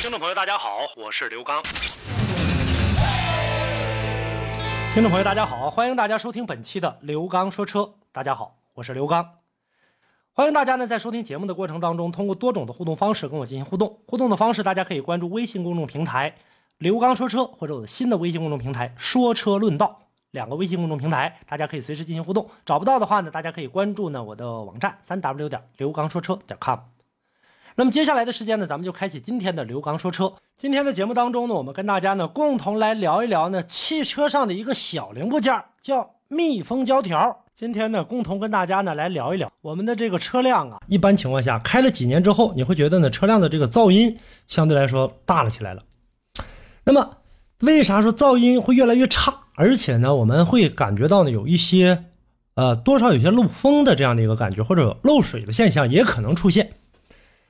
[0.00, 1.60] 听众朋友，大家好，我是刘刚。
[4.92, 7.94] 听众朋友，大家好，欢迎大家收听本期的刘刚说车。
[8.12, 9.38] 大家好，我是刘刚。
[10.32, 13.98] 欢迎大家呢，在收听节目的过程当中，通过多种的互动方式跟我进行互动。
[14.06, 16.36] 互动的方式，大家可以关注微信公众平台
[16.78, 20.02] “刘刚说车”或者我的新的微信公众平台“说车论道”。
[20.30, 22.48] 两个微信公众平台，大家可以随时进行互动。
[22.64, 26.78] 找不到的话呢，大家可以关注呢我的网站三 w 点刘刚说车点 com。
[27.78, 30.32] 那么接下来的时间呢，咱们就开启今天的刘刚说车。
[30.56, 37.44] 今天的节目当中呢，我们跟大家呢共同来聊一聊呢汽车上的一个小零部件，叫密封胶条。
[37.54, 45.84] 今天呢，共同跟大家呢来聊一聊我们的这个车辆啊，一般情况下开了几年之后，你会觉得呢车辆的这个噪音相对来说大了起来了。
[46.82, 47.18] 那么
[47.60, 49.32] 为啥说噪音会越来越差？
[49.54, 52.06] 而且呢，我们会感觉到呢，有一些，
[52.56, 56.72] 呃，多少有些漏风的这样的一个感觉，或者漏水的现象也可能出现。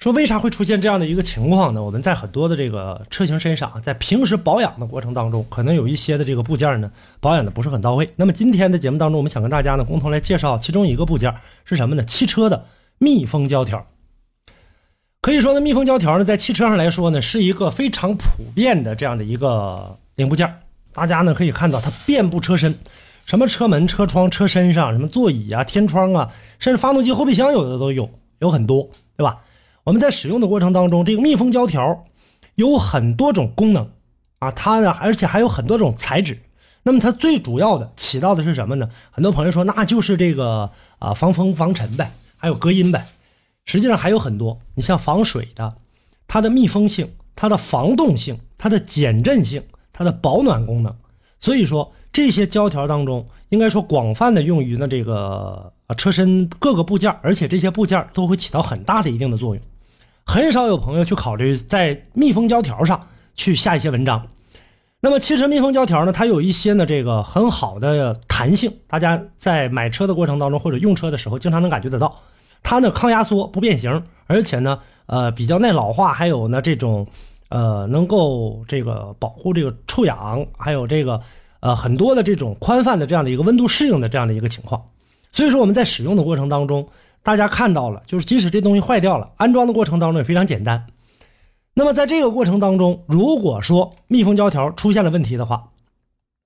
[0.00, 1.84] 说为啥会出现这样的一个情况呢？
[1.84, 8.10] 我们在很多的这个车型身上，在平时保养的过程当中，可能有一些的这个部件呢，保养的不是很到位。
[8.16, 11.30] 那么今天的节目当中，我们想跟大家呢，共同来介绍其中一个部件
[11.66, 12.02] 是什么呢？
[12.04, 12.64] 汽车的
[12.96, 13.86] 密封胶条。
[15.20, 20.50] 可以说呢，密封胶条呢，在汽车上来说呢，是一个非常普遍的这样的一个零部件。
[20.94, 22.74] 大家呢可以看到，它遍布车身，
[23.26, 29.36] 什么车门、车窗、车身上，什么座椅啊、天窗啊，甚至发动机后备箱有的都有，有很多，对吧？
[29.84, 32.04] 我们在使用的过程当中，这个密封胶条
[32.54, 33.90] 有很多种功能
[34.38, 36.38] 啊，它呢，而且还有很多种材质。
[36.82, 38.88] 那么它最主要的起到的是什么呢？
[39.10, 43.04] 很多朋友说，那就是这个啊防风防尘呗，还有隔音呗。
[43.64, 45.74] 实际上还有很多，你像防水的，
[46.26, 49.62] 它的密封性、它的防冻性、它的减震性。
[49.92, 50.96] 它的保暖功能，
[51.40, 59.64] 所以说这些胶条当中，应该说广泛的用于呢这个车身各个部件，而且这些部件都会起到很大的一定的作用。
[60.24, 64.26] 很少有朋友去考虑在密封胶条上去下一些文章。
[65.00, 72.20] 那么汽车密封胶条呢，它有一些呢这个很好的弹性，大家在买车的过程当中或者用车的时候，经常能感觉得到，
[72.62, 77.06] 它呢抗压缩不变形，而且呢呃比较耐老化，还有呢这种。
[77.52, 81.20] 呃，能够这个保护这个臭氧，还有这个
[81.58, 84.80] 呃很多的这种宽泛的这样的一个温度适应的这样的一个情况，
[85.32, 86.88] 所以说我们在使用的过程当中，
[87.22, 90.86] 大家看到了，就是即使这东西坏掉了，安装的过程当中也非常简单。
[91.74, 95.68] 那么在这个过程当中，如果说密封胶条出现了问题的话，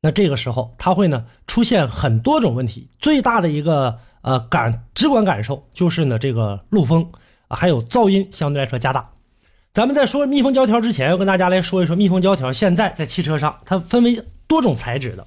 [0.00, 7.08] 那这个时候它会呢出现很多种问题，最大的一个呃感直观感受就是呢这个漏风
[7.46, 9.08] 啊，还有噪音相对来说加大。
[9.72, 12.52] 咱们在说密封胶条之前，要跟大家来说一说密封胶条。
[12.52, 15.26] 现在在汽车上，它分为多种材质的。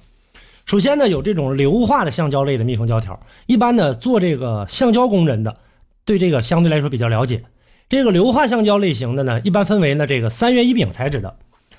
[0.66, 3.18] 首先呢，有这种硫化的橡胶类的密封胶条。
[3.46, 5.56] 一般呢，做这个橡胶工人的，
[6.04, 7.44] 对这个相对来说比较了解。
[7.88, 11.36] 这个硫化橡胶类型的呢，一般分为呢这个三元乙丙材质的，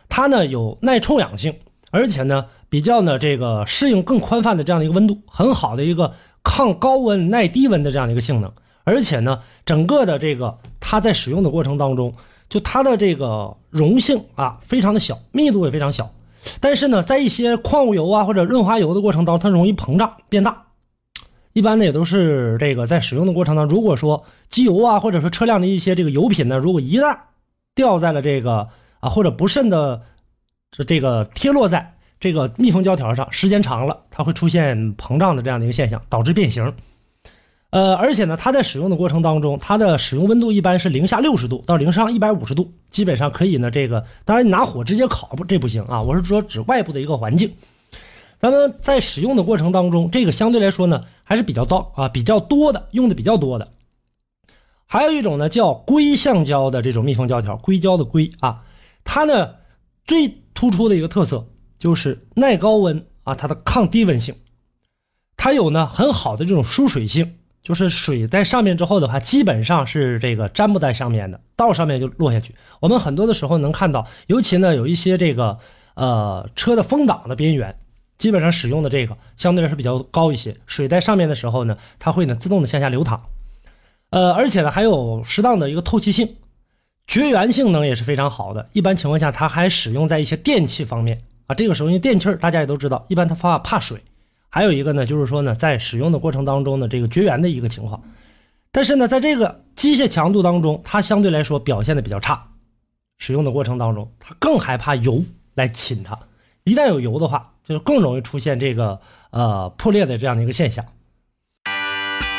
[0.07, 1.53] 它呢有耐臭氧性，
[1.91, 8.49] 而且呢比较呢这个适应更宽泛的这样的一个温度，很好的一个抗高温耐低温的这样的一个性能。
[8.85, 12.13] 而且呢，整个的这个它在使用的过程当中。
[12.49, 16.09] 就它的这个溶性啊，非常的小，密度也非常小，
[16.59, 20.63] 但是呢，在一些矿物油啊或者润滑油的过程当中，它容易膨胀变大。
[21.53, 27.17] 一般呢也都是这个在使用的过程当中，如果说机油啊或者说车辆的一些这个油品呢，如果一旦
[27.73, 28.67] 掉在了这个
[28.99, 30.01] 啊或者不慎的
[30.71, 36.71] 这这个贴落在这个密封胶条上，时间长了，它会出现膨胀的这样的一个现象，导致变形。
[37.69, 43.69] 呃，而且呢，它在使用的过程当中，它的使用温度一般是零下六十度到零上一百五十度，基本上可以呢。
[43.69, 46.01] 这个当然你拿火直接烤不，这不行啊。
[46.01, 47.53] 我是说指外部的一个环境。
[48.39, 53.67] 咱们在使用的过程当中，这个相对来说呢还是比较糟啊，比较多的，用的比较多的。
[54.85, 58.63] 还有一种呢叫硅橡胶的这种密封胶条，硅胶的硅啊，
[59.03, 59.55] 它呢
[60.05, 61.45] 最突出的一个特色
[61.77, 64.33] 就是耐高温啊，它的抗低温性，
[65.35, 67.33] 它有呢很好的这种疏水性。
[67.67, 72.55] 就是水在上面之后的话，基本上是这个粘不在上面的，到上面就落下去。
[72.79, 75.59] 我们很多的时候能看到，尤其呢有一些这个
[75.95, 77.77] 呃车的风挡的边缘，
[78.17, 80.55] 基本上使用的这个相对来说比较高一些。
[80.65, 83.21] 水在上面的时候呢，它会呢自动的向下流淌，
[84.11, 86.37] 呃，而且呢还有适当的一个透气性。
[87.05, 88.69] 绝缘性能也是非常好的。
[88.71, 91.53] 一般情况下，它还使用在一些电器方面啊。
[91.53, 94.01] 这个时候，因为电器大家也都知道，一般它怕怕水。
[94.49, 98.01] 还有一个呢，就是说呢，在使用的过程当中呢，这个绝缘的一个情况。
[98.71, 102.51] 但是呢，在这个机械强度当中，它相对来说表现的比较差。
[103.17, 105.23] 使用的过程当中，它更害怕油
[105.55, 106.17] 来侵它。
[106.63, 108.99] 一旦有油的话，就是更容易出现这个
[109.31, 110.85] 呃破裂的这样的一个现象。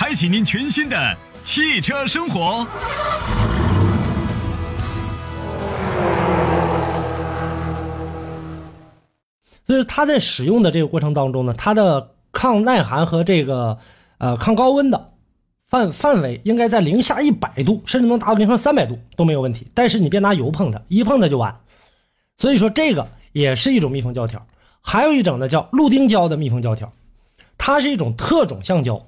[0.00, 2.64] 开启您全新的汽车生活。
[9.66, 13.76] 所以它在使用的这个过程当中呢，它的抗耐寒和这个
[14.18, 15.14] 呃抗高温的
[15.66, 19.66] 范范围应该在零下一百度，甚至能达到零上三百度都没有问题。
[19.74, 21.58] 但是你别拿油碰它，一碰它就完。
[22.36, 24.46] 所以说这个也是一种密封胶条，
[24.80, 26.88] 还有一种呢叫氯丁胶的密封胶条，
[27.58, 29.04] 它是一种特种橡胶。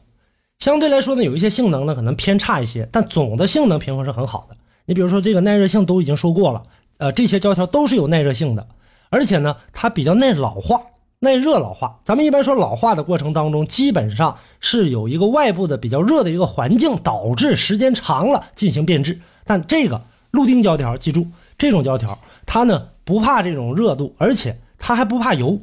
[0.60, 4.56] 相对来说呢，有一些性能呢可能偏差一些，但总的性能平衡是很好的。
[4.84, 6.62] 你比如说这个耐热性都已经说过了，
[6.98, 8.68] 呃，这些胶条都是有耐热性的，
[9.08, 10.82] 而且呢它比较耐老化、
[11.20, 12.00] 耐热老化。
[12.04, 19.18] 咱们一般说老化的过程当中，基本上是有一个外部的比较热的一个环境导致时间长了进行变质。
[19.44, 25.58] 但这个氯丁胶条，记住这种胶条，它呢不怕这种热度，而且它还不怕油，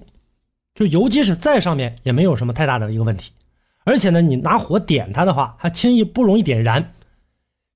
[0.73, 3.31] 就油即使在上面也没有什么太大的一个问题。
[3.88, 6.92] 而且呢，你拿火点它的话，它轻易不容易点燃。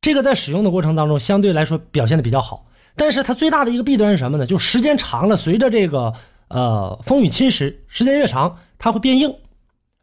[0.01, 2.65] 这个在使用的过程当中，相对来说表现的比较好。
[2.97, 4.45] 但是它最大的一个弊端是什么呢？
[4.45, 6.13] 就时间长了，随着这个
[6.49, 9.33] 呃风雨侵蚀，时间越长，它会变硬。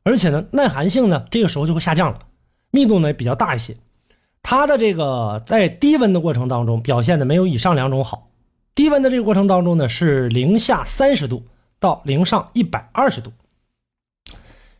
[0.03, 2.21] 而且呢，耐寒性呢，这个时候就会下降了，
[2.71, 3.77] 密度呢也比较大一些。
[4.43, 8.31] 它的这个在低温的过程当中表现的没有以上两种好。
[8.75, 11.45] 低温的这个过程当中呢，是零下三十度
[11.79, 13.31] 到零上一百二十度。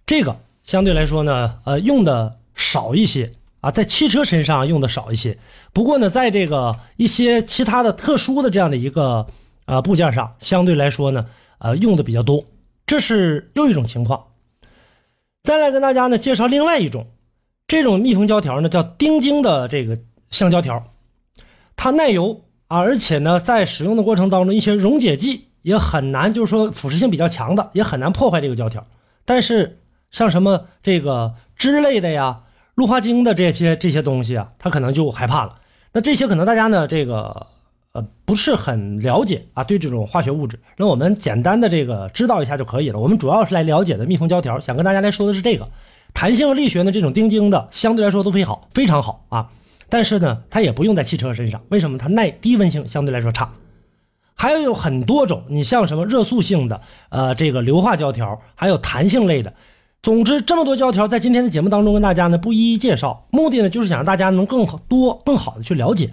[0.07, 0.35] 这个。
[0.69, 3.31] 相对来说呢，呃，用的少一些
[3.63, 5.39] 啊，在汽车身上用的少一些。
[5.73, 9.27] 不过呢，在这个一些其他的特殊的这样的一个
[9.65, 11.25] 呃部件上，相对来说呢，
[11.57, 12.45] 呃，用的比较多。
[12.87, 14.23] 这是又一种情况。
[15.43, 17.07] 再来跟大家呢介绍另外一种，
[17.67, 19.99] 这种密封胶条呢叫丁腈的这个
[20.31, 20.85] 橡胶条，
[21.77, 28.87] 它耐油啊，而且呢，在使用的过程当中，一些溶解剂也很难，就是说腐蚀性比较强的，也很难破坏这个胶条。
[29.25, 29.79] 但是
[30.11, 32.43] 像什么这个脂类的呀、
[32.75, 35.57] 氯化氢的这些这些东西啊，他可能就害怕了。
[35.93, 37.47] 那这些可能大家呢，这个
[37.93, 40.59] 呃不是很了解啊，对这种化学物质。
[40.77, 42.99] 那我们简单的这个知道一下就可以了。
[42.99, 45.69] 我们主要是来了解的密封胶条，想跟大家来说的是这个
[46.15, 49.51] 弹性力学呢，这种丁晶的相对来说都非常好，非常好啊。
[49.91, 51.97] 但是呢，它也不用在汽车身上，为什么？
[51.97, 53.51] 它耐低温性相对来说差。
[54.35, 59.53] 还有有很多种，你像什么热塑性的，呃，这个硫化胶条，还有弹性类的。
[60.09, 66.11] 总之，这么多胶条在今天的节目当中跟大家呢不一一介绍，目的呢就是想让大家能更多、更好的去了解。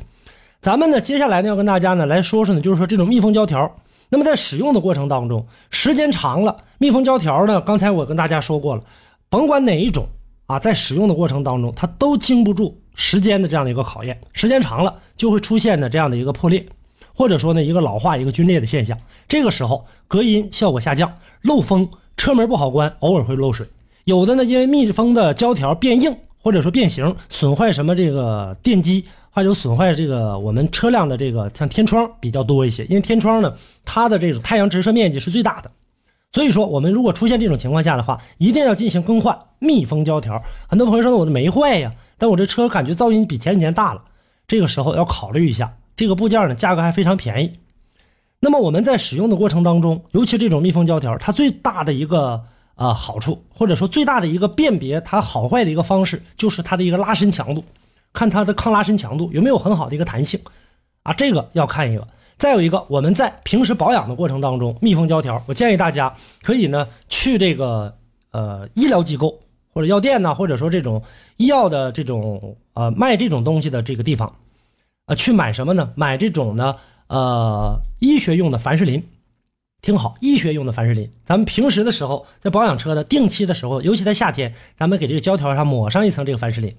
[0.61, 3.73] 咱们呢接下来呢要跟大家呢来说说呢，就是说这种密封胶条，
[4.09, 8.83] 那么在使用的过程当中，时间长了，密封胶条呢，刚才我跟大家说过了，
[9.29, 10.05] 甭管哪一种
[10.47, 16.67] 啊，在使用的过程当中，它都经不住时间的这样的一个考验，时间长了就会出现的这样的一个破裂，
[17.13, 18.97] 或者说呢一个老化、一个皲裂的现象。
[19.25, 21.89] 这个时候隔音效果下降，漏风。
[22.17, 23.67] 车门不好关，偶尔会漏水。
[24.05, 32.85] 有的呢，因为密封的胶条变硬，或者说变形，损坏什么这个电机，还有损坏这个我们车辆的这个像天窗比较多一些。
[32.85, 33.51] 因为天窗呢，
[33.83, 35.71] 它的这种太阳直射面积是最大的，
[36.33, 40.39] 所以说我们如果出现这种情况下的话，一定要进行更换密封胶条。
[40.69, 44.03] 很多朋友说呢我的没坏呀，但我这车感觉噪音比前几年大了，
[44.47, 47.51] 这个时候要考虑一下，这个部件呢价格还非常便宜。
[48.39, 52.43] 那么我们在使用的过程当中，尤其这种密封胶条，它最大的一个
[52.75, 57.63] 啊好处，或者说最大的一个辨别它好坏的一个方式，就是它的一个拉伸强度，
[58.13, 60.39] 看它的抗拉伸强度有没有很好的一个弹性，
[61.03, 62.07] 啊，这个要看一个。
[62.37, 66.13] 再有一个，我们在平时保养的过程当中，密封胶条，我建议大家
[66.43, 67.95] 可以呢去这个
[68.31, 69.39] 呃医疗机构
[69.73, 71.01] 或者药店呢，或者说这种
[71.37, 74.35] 医药的这种呃卖这种东西的这个地方，
[75.05, 75.91] 啊，去买什么呢？
[75.95, 76.75] 买这种呢。
[77.07, 79.07] 呃，医学用的凡士林，
[79.85, 81.11] 听好，医学用的凡士林。
[81.27, 86.75] 咱们平时的时候，在保养车的定期的时候，尤其在夏天，咱们给这个胶条上抹上一层这个凡士林。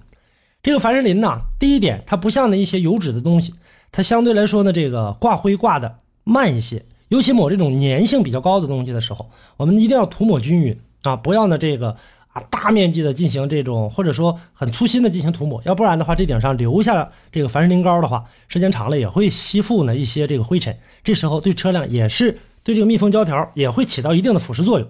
[0.61, 3.53] 这个凡士林呢，第一点，它不像那一些油脂的东西，
[3.93, 6.83] 它相对来说呢，这个挂灰挂的慢一些。
[7.07, 11.95] 尤其抹这种粘性比较高的东西的时候，我们一定要涂抹均匀啊，不要呢这个
[12.33, 22.37] 啊大面积的进行这种或者说很粗心的进行涂抹，要不然的话，这顶上留下这个凡士林膏的话，时间长了也会吸附呢一些这个灰尘，这时候对车辆也是
[22.67, 24.85] 对这个密封胶条也会起到一定的腐蚀作用，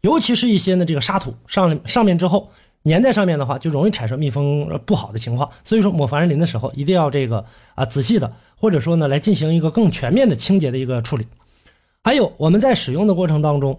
[0.00, 2.50] 尤其是一些呢这个沙土上上面之后
[2.82, 5.48] 粘在上面的话，就容易产生密封不好的情况。
[5.62, 7.44] 所以说抹凡士林的时候一定要这个
[7.76, 11.24] 啊仔细的，或者说呢来进行一个更全面的清洁的一个处理。
[12.02, 13.78] 还有我们在使用的过程当中，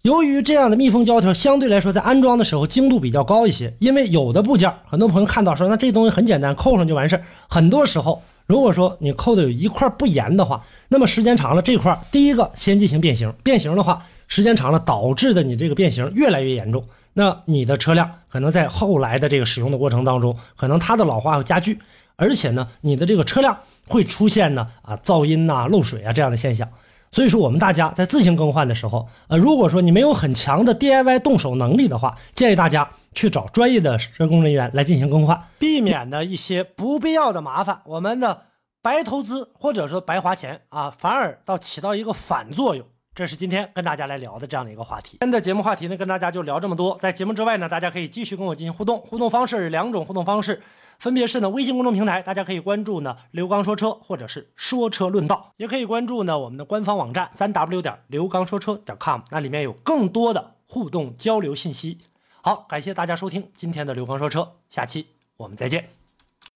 [0.00, 21.78] 由于这样的密封胶条相对来说在安装的时候精度比较高一些，因为有的部件很多朋友看到说那这东西很简单，扣上就完事很多时候，如果说你扣的有一块不严的话，那么时间长了这块第一个先进行变形，变形的话时间长了导致的你这个变形越来越严重，那你的车辆可能在后来的这个使用的过程当中，可能它的老化会加剧，
[22.16, 23.54] 而且呢你的这个车辆
[23.86, 26.66] 会出现呢啊噪音呐漏水啊这样的现象。
[27.10, 37.80] 所以说，我们大家在自行更换的时候，呃，如果说你没有很强的 DIY 动手能力的话，建议大家去找专业的施工人员来进行更换，避免呢一些不必要的麻烦。
[37.86, 38.42] 我们的
[38.82, 42.86] 白投资或者说白花钱啊，反而倒起到一个反作用。
[43.14, 45.18] 这是今天跟大家来聊的这样的一个话题。
[45.20, 46.96] 今天的节目话题呢，跟大家就聊这么多。
[47.00, 49.00] 在节目之外呢，大家可以继续跟我进行互动。
[49.00, 50.62] 互动方式两种互动方式，
[50.98, 61.98] 分别是呢微信公众平台，大家可以关注呢刘刚说车，或者是说车论道，也可以关注呢我们的官方网站三 w 点刘刚说车点 com，那里面有更多的互动交流信息。
[62.42, 65.97] 好，感谢大家收听今天的刘刚说车，下期我们再见。